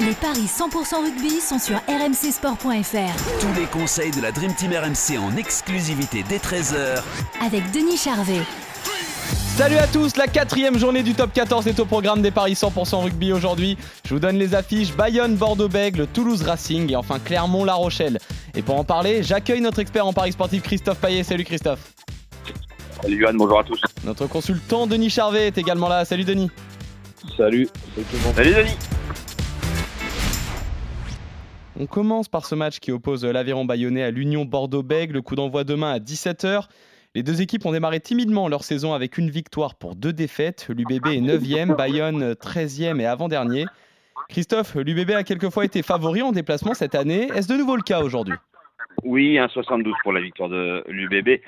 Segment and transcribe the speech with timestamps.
[0.00, 5.18] Les paris 100% rugby sont sur rmcsport.fr Tous les conseils de la Dream Team RMC
[5.18, 7.02] en exclusivité dès 13h
[7.44, 8.40] avec Denis Charvet.
[9.56, 13.02] Salut à tous, la quatrième journée du top 14 est au programme des paris 100%
[13.04, 13.76] rugby aujourd'hui.
[14.06, 18.18] Je vous donne les affiches Bayonne, Bordeaux-Bègles, Toulouse Racing et enfin Clermont-La Rochelle.
[18.54, 21.24] Et pour en parler, j'accueille notre expert en paris sportif Christophe Payet.
[21.24, 21.92] Salut Christophe.
[23.02, 23.80] Salut Johan, bonjour à tous.
[24.04, 26.06] Notre consultant Denis Charvet est également là.
[26.06, 26.50] Salut Denis.
[27.36, 27.68] Salut.
[28.34, 28.76] Salut Denis.
[31.80, 35.14] On commence par ce match qui oppose l'Aviron Bayonnais à l'Union Bordeaux-Bègles.
[35.14, 36.64] Le coup d'envoi demain à 17h.
[37.14, 40.68] Les deux équipes ont démarré timidement leur saison avec une victoire pour deux défaites.
[40.68, 43.64] L'UBB est 9e, Bayonne 13e et avant-dernier.
[44.28, 47.30] Christophe, l'UBB a quelquefois été favori en déplacement cette année.
[47.34, 48.34] Est-ce de nouveau le cas aujourd'hui?
[49.02, 51.40] Oui, 1,72 pour la victoire de l'UBB.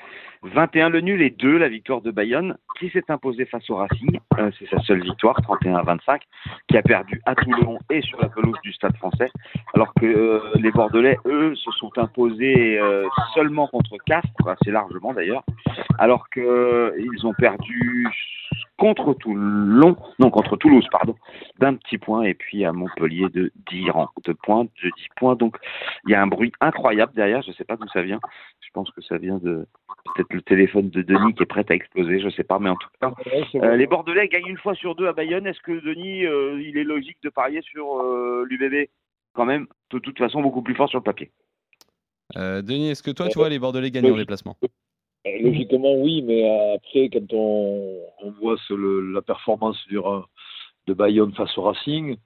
[0.43, 4.19] 21 le nul et 2 la victoire de Bayonne, qui s'est imposé face au Racing.
[4.37, 6.19] Euh, c'est sa seule victoire, 31-25,
[6.67, 9.29] qui a perdu à Toulon et sur la pelouse du Stade français.
[9.73, 15.13] Alors que euh, les Bordelais, eux, se sont imposés euh, seulement contre Castres, assez largement
[15.13, 15.43] d'ailleurs.
[15.97, 18.07] Alors qu'ils ont perdu
[18.77, 21.15] contre Toulon, non contre Toulouse, pardon,
[21.59, 25.35] d'un petit point, et puis à Montpellier de 10 rangs de points, de 10 points.
[25.35, 25.57] Donc
[26.05, 28.19] il y a un bruit incroyable derrière, je ne sais pas d'où ça vient.
[28.61, 29.67] Je pense que ça vient de
[30.15, 32.69] peut-être le téléphone de Denis qui est prêt à exploser, je ne sais pas, mais
[32.69, 33.13] en tout cas,
[33.55, 35.45] euh, les Bordelais gagnent une fois sur deux à Bayonne.
[35.45, 38.89] Est-ce que Denis, euh, il est logique de parier sur euh, l'UBB
[39.33, 41.31] quand même, de toute façon, beaucoup plus fort sur le papier
[42.35, 44.57] Denis, est-ce que toi, tu vois les Bordelais gagner en déplacement?
[45.25, 51.57] Logiquement, oui, mais après, quand on, on voit ce, le, la performance de Bayonne face
[51.57, 52.17] au Racing,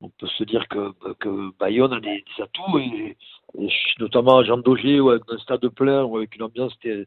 [0.00, 3.16] on peut se dire que, que Bayonne a des, des atouts, et,
[3.58, 3.68] et,
[4.00, 7.06] notamment à Jean Daugé, ou avec un stade plein, ou avec une ambiance qui est,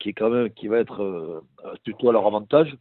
[0.00, 1.40] qui est quand même qui va être euh,
[1.84, 2.76] plutôt à leur avantage.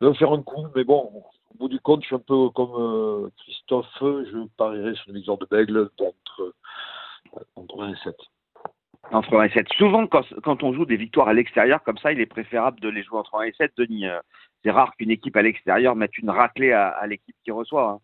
[0.00, 1.10] Ils vont faire un coup, mais bon,
[1.50, 5.16] au bout du compte, je suis un peu comme euh, Christophe, je parierais sur une
[5.16, 6.54] victoire de Bègle entre,
[7.54, 7.94] entre 1
[9.10, 9.66] et 7 entre 1 et 7.
[9.76, 12.88] Souvent, quand, quand, on joue des victoires à l'extérieur comme ça, il est préférable de
[12.88, 13.72] les jouer entre 1 et 7.
[13.76, 14.20] Denis, euh,
[14.64, 17.90] c'est rare qu'une équipe à l'extérieur mette une raclée à, à l'équipe qui reçoit.
[17.90, 18.00] Hein.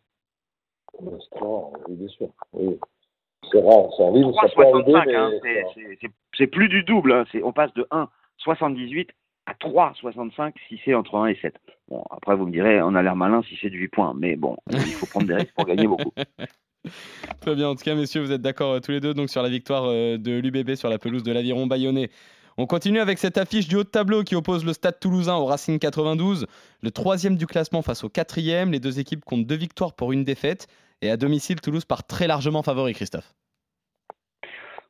[0.99, 2.29] C'est rare, oui, bien sûr.
[2.53, 2.79] Oui.
[3.51, 4.27] C'est rare, ça arrive.
[4.27, 7.13] 3,65, hein, c'est plus du double.
[7.13, 7.25] Hein.
[7.43, 9.09] On passe de 1,78
[9.47, 11.55] à 3,65 si c'est entre 1 et 7.
[11.89, 14.15] Bon, après, vous me direz, on a l'air malin si c'est du 8 points.
[14.17, 16.13] Mais bon, il faut prendre des risques pour gagner beaucoup.
[17.41, 17.69] Très bien.
[17.69, 19.85] En tout cas, messieurs, vous êtes d'accord euh, tous les deux donc sur la victoire
[19.87, 22.11] euh, de l'UBB sur la pelouse de l'Aviron Bayonnais.
[22.59, 25.45] On continue avec cette affiche du haut de tableau qui oppose le Stade toulousain au
[25.45, 26.47] Racing 92,
[26.83, 28.73] le troisième du classement face au quatrième.
[28.73, 30.67] Les deux équipes comptent deux victoires pour une défaite.
[31.03, 33.35] Et à domicile, Toulouse part très largement favori, Christophe.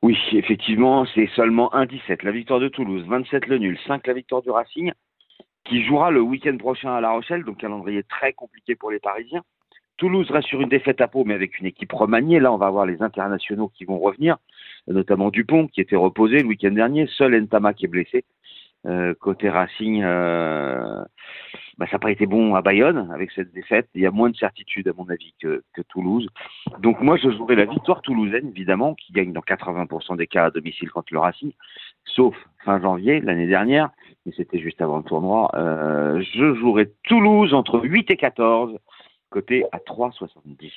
[0.02, 4.42] Oui, effectivement, c'est seulement 1-17 la victoire de Toulouse, 27 le nul, 5 la victoire
[4.42, 4.92] du Racing,
[5.64, 9.42] qui jouera le week-end prochain à La Rochelle, donc calendrier très compliqué pour les Parisiens.
[9.96, 12.40] Toulouse reste sur une défaite à peau, mais avec une équipe remaniée.
[12.40, 14.36] Là, on va avoir les internationaux qui vont revenir,
[14.88, 17.06] notamment Dupont, qui était reposé le week-end dernier.
[17.06, 18.24] Seul Ntama qui est blessé.
[18.86, 21.02] Euh, côté Racing, euh,
[21.76, 23.88] bah, ça n'a pas été bon à Bayonne avec cette défaite.
[23.94, 26.28] Il y a moins de certitude, à mon avis, que, que Toulouse.
[26.78, 30.50] Donc moi, je jouerai la victoire toulousaine, évidemment, qui gagne dans 80% des cas à
[30.50, 31.52] domicile contre le Racing,
[32.04, 33.90] sauf fin janvier, l'année dernière,
[34.24, 35.50] mais c'était juste avant le tournoi.
[35.54, 38.78] Euh, je jouerai Toulouse entre 8 et 14
[39.30, 40.72] côté à 3,70.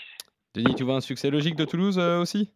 [0.56, 2.52] Denis, tu vois un succès logique de Toulouse euh, aussi?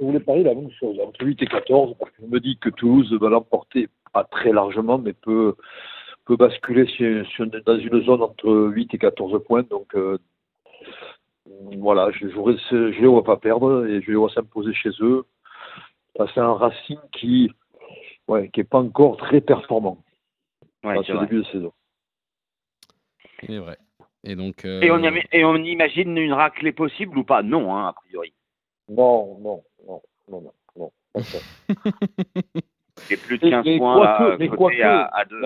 [0.00, 2.58] Je voulais parler la même chose, entre 8 et 14, parce que je me dis
[2.58, 5.54] que Toulouse va l'emporter pas très largement, mais peut,
[6.24, 9.62] peut basculer sur, sur, dans une zone entre 8 et 14 points.
[9.62, 10.18] Donc euh,
[11.78, 15.24] voilà, je jouerai, je les vois pas perdre et je les vois s'imposer chez eux.
[16.16, 17.50] C'est un Racing qui
[18.28, 19.98] ouais, qui est pas encore très performant
[20.84, 21.72] ouais, à ce début de saison.
[23.40, 23.78] C'est vrai.
[24.24, 24.80] Et, donc, euh...
[24.80, 27.42] et, on, et, on, imagine une raclée possible ou pas?
[27.42, 28.32] Non, hein, a priori.
[28.88, 30.52] Non, non, non, non, non.
[30.78, 30.90] non
[33.10, 35.24] et plus de 15 mais, points quoi à, que, mais quoi côté que, à, à
[35.26, 35.42] deux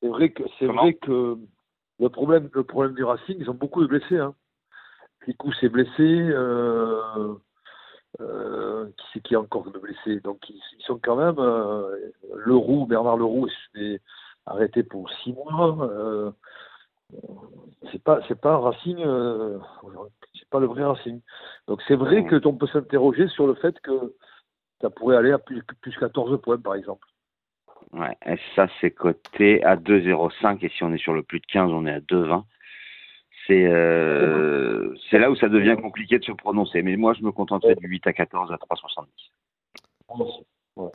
[0.00, 1.36] C'est vrai que c'est vrai que
[1.98, 4.18] le problème, le problème du Racing, ils ont beaucoup de blessés.
[4.18, 4.34] Hein.
[5.20, 5.90] Picou s'est blessé.
[6.00, 7.34] Euh,
[8.20, 12.12] euh, qui c'est qui a encore de blessés Donc ils, ils, sont quand même euh,
[12.46, 14.00] Leroux, Bernard Leroux est
[14.46, 16.32] arrêté pour six mois.
[17.92, 19.58] C'est pas c'est pas un Racing, euh,
[20.38, 21.20] c'est pas le vrai Racing.
[21.66, 24.14] Donc c'est vrai que on peut s'interroger sur le fait que
[24.80, 27.06] ça pourrait aller à plus, plus 14 points par exemple.
[27.92, 31.46] Ouais, et ça c'est coté à 2,05 et si on est sur le plus de
[31.46, 32.44] 15, on est à 2,20.
[33.46, 36.82] C'est euh, c'est là où ça devient compliqué de se prononcer.
[36.82, 39.06] Mais moi, je me contenterai du 8 à 14 à 3,70.
[40.76, 40.90] Ouais.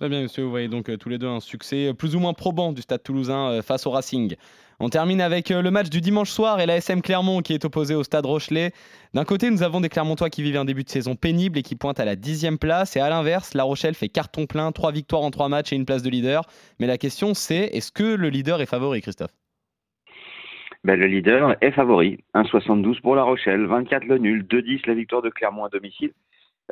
[0.00, 0.44] Très bien, monsieur.
[0.44, 2.80] Vous voyez donc euh, tous les deux un succès euh, plus ou moins probant du
[2.80, 4.34] Stade toulousain euh, face au Racing.
[4.78, 7.94] On termine avec le match du dimanche soir et la SM Clermont qui est opposé
[7.94, 8.72] au Stade Rochelet.
[9.12, 11.76] D'un côté, nous avons des Clermontois qui vivent un début de saison pénible et qui
[11.76, 12.96] pointent à la dixième place.
[12.96, 15.84] Et à l'inverse, La Rochelle fait carton plein, trois victoires en trois matchs et une
[15.84, 16.46] place de leader.
[16.78, 19.34] Mais la question, c'est est-ce que le leader est favori, Christophe?
[20.82, 22.20] Ben, le leader est favori.
[22.34, 26.14] 1,72 pour La Rochelle, 24 le nul, 2,10 la victoire de Clermont à domicile.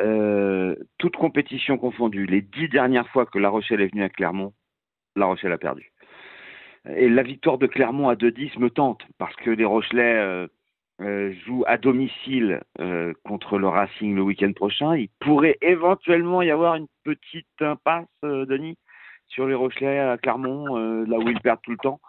[0.01, 4.53] Euh, toute compétition confondue, les dix dernières fois que La Rochelle est venue à Clermont,
[5.17, 5.93] La Rochelle a perdu.
[6.97, 10.47] Et la victoire de Clermont à 2-10 me tente parce que les Rochelais euh,
[11.01, 12.61] euh, jouent à domicile
[13.25, 14.97] contre le Racing le week-end prochain.
[14.97, 18.77] Il pourrait éventuellement y avoir une petite impasse, Denis,
[19.27, 22.01] sur les Rochelais à Clermont, là où ils perdent tout le temps.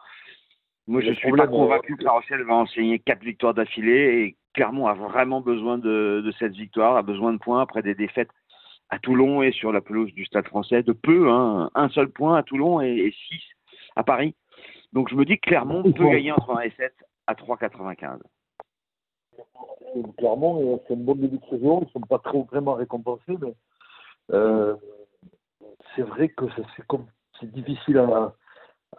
[0.89, 4.37] Moi, je ne suis pas convaincu que La Rochelle va enseigner quatre victoires d'affilée et
[4.53, 8.31] Clermont a vraiment besoin de, de cette victoire, a besoin de points après des défaites
[8.89, 12.37] à Toulon et sur la pelouse du Stade français de peu, hein, un seul point
[12.37, 13.43] à Toulon et, et six
[13.95, 14.35] à Paris.
[14.93, 16.93] Donc je me dis que Clermont peut gagner entre 1 et 7
[17.27, 18.19] à 3,95.
[19.95, 21.81] Et Clermont, euh, c'est un bon début de saison.
[21.81, 23.53] Ils ne sont pas trop vraiment récompensés, mais
[24.31, 24.75] euh,
[25.95, 26.45] c'est vrai que
[27.39, 28.33] c'est difficile à,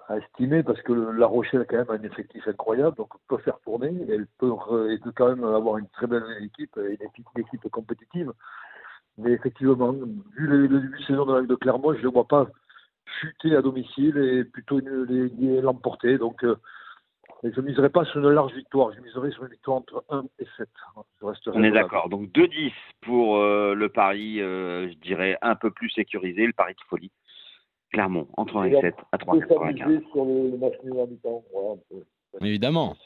[0.09, 3.59] à estimer parce que La Rochelle a quand même un effectif incroyable, donc peut faire
[3.61, 3.93] tourner.
[4.09, 4.53] Elle peut,
[4.89, 8.33] elle peut quand même avoir une très belle équipe, une équipe, une équipe compétitive.
[9.19, 12.49] Mais effectivement, vu le, le début de saison de, de Clermont, je ne vois pas
[13.21, 16.19] chuter à domicile et plutôt l'emporter.
[16.19, 16.57] Donc, euh,
[17.43, 20.05] et je ne miserai pas sur une large victoire, je miserai sur une victoire entre
[20.11, 20.69] 1 et 7.
[21.21, 22.09] Je resterai On est d'accord.
[22.09, 26.75] Donc 2-10 pour euh, le pari, euh, je dirais, un peu plus sécurisé, le pari
[26.75, 27.11] de folie.
[27.93, 29.79] Clermont, entre 1 et 7 à On peut 3,95.
[29.79, 31.45] s'amuser sur le, le match nul à mi-temps.
[31.53, 32.47] Voilà, un peu.
[32.47, 32.97] Évidemment.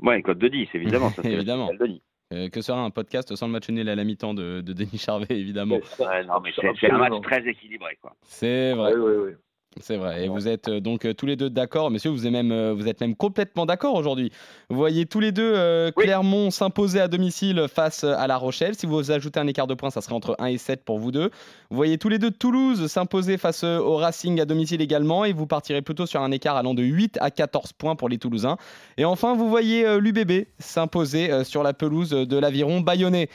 [0.00, 1.10] Ouais, code de 10, évidemment.
[1.10, 1.70] Ça, c'est Évidemment.
[1.72, 2.02] le Denis.
[2.32, 4.98] Euh, que sera un podcast sans le match nul à la mi-temps de, de Denis
[4.98, 5.76] Charvet, évidemment.
[5.98, 6.50] Ouais, non, mais
[6.80, 7.96] c'est un match très équilibré.
[8.00, 8.14] Quoi.
[8.22, 8.94] C'est vrai.
[8.94, 9.36] Ouais, ouais, ouais.
[9.80, 10.24] C'est vrai.
[10.24, 12.10] Et vous êtes euh, donc euh, tous les deux d'accord, messieurs.
[12.10, 14.30] Vous êtes même, euh, vous êtes même complètement d'accord aujourd'hui.
[14.70, 15.54] Vous voyez tous les deux
[15.96, 16.04] Oui.
[16.04, 18.74] Clermont s'imposer à domicile face à La Rochelle.
[18.74, 21.10] Si vous ajoutez un écart de points, ça serait entre 1 et 7 pour vous
[21.10, 21.30] deux.
[21.70, 25.24] Vous voyez tous les deux Toulouse s'imposer face au Racing à domicile également.
[25.24, 28.18] Et vous partirez plutôt sur un écart allant de 8 à 14 points pour les
[28.18, 28.56] Toulousains.
[28.96, 33.28] Et enfin, vous voyez l'UBB s'imposer sur la pelouse de l'Aviron bayonnais.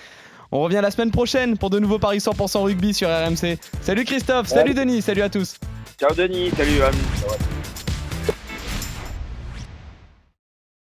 [0.52, 3.58] On revient la semaine prochaine pour de nouveaux paris 100% rugby sur RMC.
[3.82, 5.60] Salut Christophe, salut Denis, salut à tous.
[6.00, 7.49] Ciao Denis, salut Johan.